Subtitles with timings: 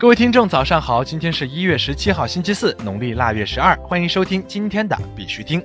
[0.00, 1.02] 各位听众，早上好！
[1.02, 3.76] 今天是一月十七号，星期四，农历腊月十二。
[3.78, 5.60] 欢迎收听今天的必须听。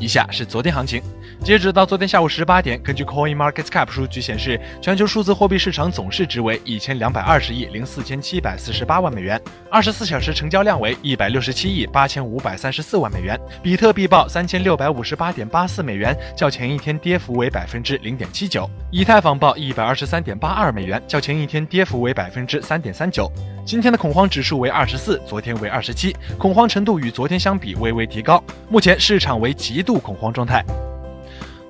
[0.00, 1.02] 以下是昨天行情。
[1.44, 13.38] 截止到昨天下午十八点，根据 Coin Market Cap 数据显示，全球数字货币市场总市值为一千两百二十亿零四千七百四十八万美元，二十四小时成交量为一百六十七亿八千五百三十四万美元。
[13.62, 18.68] 比特币报三千六百五十八点八四美元，较前一天跌幅为百分之零点七九。
[18.90, 23.30] 以太坊报一百二十三点八二美元，较前一天跌幅为百分之三点三九。
[23.64, 28.42] 今天的恐慌指数为二十四，昨天为二十七，恐慌程度与昨天相比微微提高。
[28.70, 30.62] 目前市场为极度恐慌状态。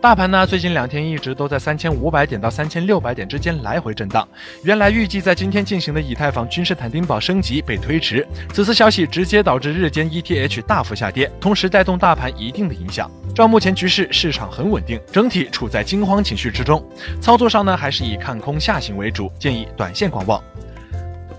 [0.00, 4.26] 大盘呢，最近两天一直都在三千五百点到三千六百点之间来回震荡。
[4.64, 13.08] 原来预计在今天进行的以太坊君士坦丁堡升级被推迟，此次消息直接导致日间 ETH 大幅下跌，同时带动大盘一定的影响。
[13.34, 16.84] 照目前局势，市场很稳定，整体处在惊慌情绪之中。
[17.20, 20.42] 操作上呢，还是以看空下行为主，建议短线观望。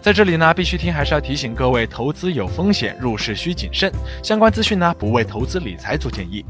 [0.01, 3.91] 在这里呢，必须听还是要提醒各位，投资有风险，入市需谨慎。
[4.23, 6.45] 相关资讯呢，不为投资理财做建议。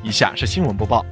[0.00, 1.04] 以下是新闻播报。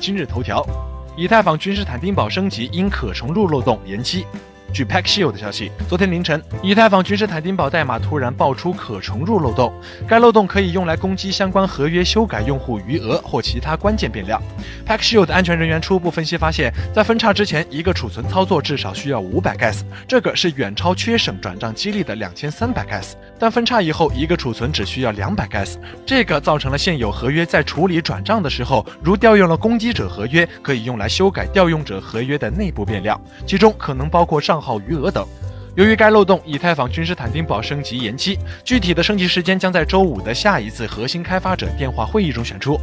[0.00, 0.66] 今日头条：
[1.14, 4.24] 以太坊君士坦丁堡升级因可重入漏洞延期。
[4.72, 9.72] 据 Paxil 的消息，昨天凌晨，以太坊君士坦丁堡代码突然爆出可重入漏洞，
[10.06, 14.40] 该漏洞可以用来攻击相关合约修改用户余额或其他关键变量。
[14.86, 23.12] Paxil 的安全人员初步分析发现，在分叉之前，一个储存操作至少需要五百 gas，这个是远超缺省转账激励的两千三百 gas。
[23.38, 34.57] 但分叉以后，一个储存只需要两百 gas，这个造成了现有合约在处理转账的时候，如调用了攻击者合约，可以用来修改调用者合约的内部变量，其中可能包括上。
[34.60, 35.26] 号余额等。
[35.76, 42.78] 由于该漏洞，以太坊君士坦丁堡升级延期，具体的升级时间将在周五的下一次核心开发者电话会议中选出。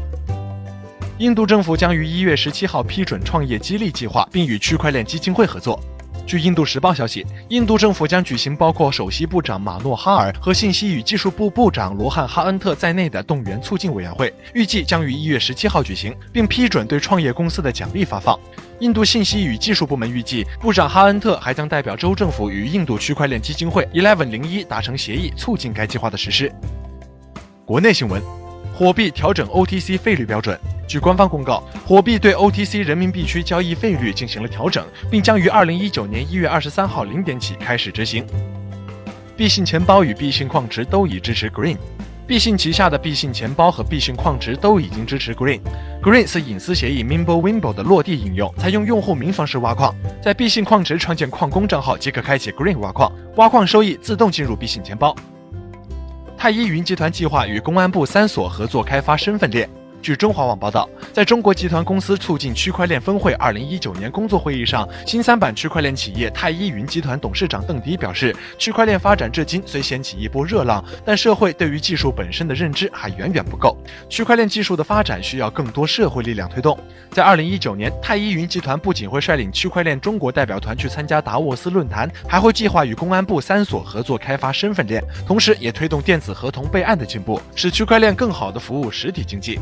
[1.18, 5.80] 印度政府将于一月十七号批准创业激励计划，并与区块链基金会合作。
[6.26, 18.40] 据印度时报消息，印度政府将举行包括首席部长马诺哈尔和信息与技术部部长罗汉哈恩特在内的动员促进委员会，预计将于一月十七号举行，并批准对创业公司的奖励发放。
[18.80, 26.52] 印度信息与技术部门预计，部长哈恩特还将代表州政府与印度区块链基金会 Eleven 零一达成协议，促进该计划的实施。
[27.66, 28.22] 国内新闻，
[28.78, 30.59] 火币调整 OTC 费率标准。
[30.86, 38.25] 据官方公告，火币对 OTC 人民币区交易费率进行了调整，并将于二零一九年一月二十三号零点起开始执行。
[39.38, 41.78] 币信钱包与币信矿池都已支持 Green，
[42.28, 45.62] 币信旗下的币信钱包和币信矿池都已经支持 Green。
[46.03, 55.16] Green 是隐私协议 Mimblewimble 的落地应用，采用用户名方式挖矿，在币信矿池创建矿工账号即可开启 Green 挖矿，挖矿收益自动进入币信钱包。
[56.38, 59.68] 太一云集团计划与公安部三所合作开发身份链。
[60.05, 73.75] 据中华网报道，在中国集团公司促进区块链峰会二零一九年工作会议上，新三板区块链企业太一云集团董事长邓迪表示，区块链发展至今虽掀起一波热浪，但社会对于技术本身的认知还远远不够。
[74.07, 76.77] 区块链技术的发展需要更多社会力量推动。
[77.09, 89.59] 在二零一九年，太一云集团不仅会率领区块链中国代表团去参加达沃斯论坛，还会计划与公安部三所合作开发身份链，同时也推动电子合同备案的进步，使区块链更好地服务实体经济。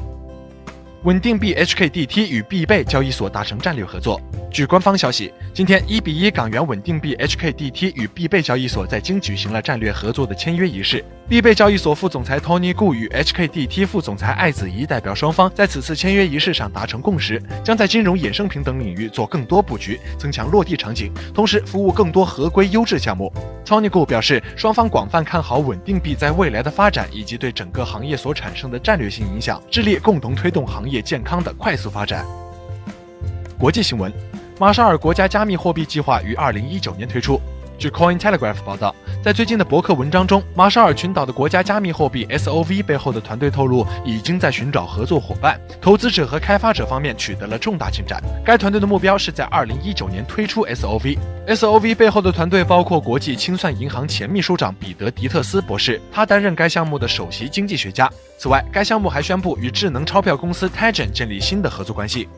[1.03, 4.21] 稳定币 HKDT 与必贝交易所达成战略合作。
[4.49, 11.03] 据官方消息，今天一比一港元稳定币 HKDT 与必贝交易所在京举行了战略合作的签约仪式。
[11.27, 23.33] 必贝交易所副总裁 Tony Gu 与 HKDT 副总裁艾子怡代表双方在此次签约仪式上达成共识，将在金融衍生品等领域做更多布局，增强落地场景，同时服务更多合规优质项目。
[23.65, 32.23] Tony Gu 表示，双方广泛看好稳定币在未来的发展以及对整个行业所产生的战略性影响，致力共同推动行业业健康的快速发展。
[33.57, 34.13] 国际新闻：
[34.59, 37.41] 马绍尔国家加密货币计划于二零一九年推出。
[37.77, 48.23] 据 Coin Telegraph 报道，在最近的博客文章中，马绍尔群岛的国家加密货币 SOV 背后的团队透露，已经在寻找合作伙伴，投资者和开发者方面取得了重大进展。
[48.45, 51.17] 该团队的目标是在二零一九年推出 SOV。
[51.47, 58.09] SOV 背后的团队包括国际清算银行前秘书长彼得·迪特斯博士，他担任该项目的首席经济学家。
[58.37, 62.29] 此外，该项目还宣布与智能钞票公司 Tagen 建立新的合作关系。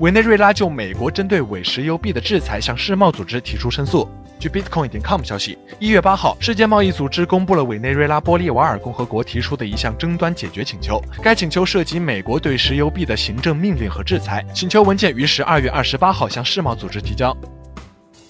[0.00, 4.08] 委内瑞拉就美国针对伪石油币的制裁向世贸组织提出申诉。
[4.44, 11.02] 据 Bitcoin 点 com 消息，一月八号，世界贸易组织公布了委内瑞拉玻利瓦尔共和国提出的一项争端解决请求。
[11.22, 14.44] 该请求涉及美国对石油币的行政命令和制裁。
[14.54, 17.34] 请求文件于十二月二十八号向世贸组织提交。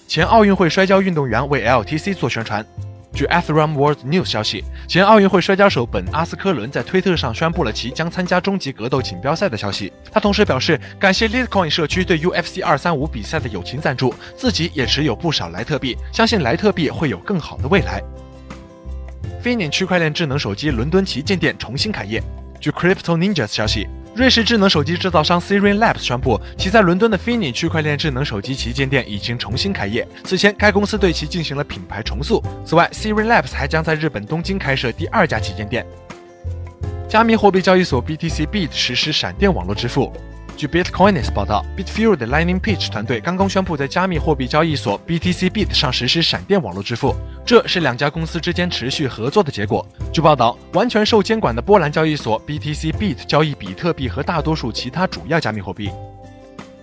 [0.07, 2.65] 前奥运会摔跤运动员为 LTC 做宣传。
[3.15, 9.91] 据 Ethereum World News 消息，前奥运会摔跤手本·阿斯科伦在推特上宣布了其将参加终极格斗锦标赛的消息。
[10.11, 18.03] 他同时表示，感谢 Litecoin 社区对 UFC 二三五比赛的友情赞助，自己也持有不少莱特币，相信莱特币会有更好的未来。
[19.39, 22.21] f i n i n 区块链智能手机伦敦旗舰店重新开业。
[22.59, 23.87] 据 Crypto Ninjas 消息。
[24.15, 30.07] 瑞士智能手机制造商 Sirin Labs 宣布，其在伦敦的 Fini 区块链智能手机旗舰店已经重新开业。
[30.23, 32.41] 此前，该公司对其进行了品牌重塑。
[32.65, 35.85] 此外，Sirin Labs 还将在日本东京开设第二家旗舰店。
[37.09, 40.11] 加密货币交易所 BTC Beat 实施闪电网络支付。
[40.57, 47.13] 据 Bitcoinist 报道，Bitfuel 的 Lightning Pitch 团队刚刚宣布在加密货币交易所 BTC Beat 上实施闪电网络支付，
[47.45, 49.85] 这是两家公司之间持续合作的结果。
[50.13, 55.91] 据报道，完全受监管的波兰交易所 BTC Beat 交易比特币和大多数其他主要加密货币。